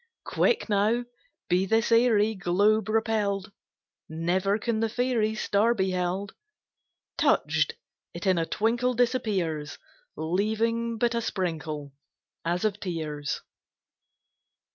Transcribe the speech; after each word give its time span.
Quick 0.25 0.67
now! 0.67 1.05
be 1.47 1.67
this 1.67 1.91
airy 1.91 2.33
Globe 2.33 2.89
repell'd! 2.89 3.51
Never 4.09 4.57
can 4.57 4.79
the 4.79 4.89
fairy 4.89 5.35
Star 5.35 5.75
be 5.75 5.91
held. 5.91 6.33
Touch'd 7.19 7.75
it 8.15 8.25
in 8.25 8.39
a 8.39 8.47
twinkle 8.47 8.95
Disappears! 8.95 9.77
Leaving 10.17 10.97
but 10.97 11.13
a 11.13 11.21
sprinkle, 11.21 11.93
As 12.43 12.65
of 12.65 12.79
tears. 12.79 13.43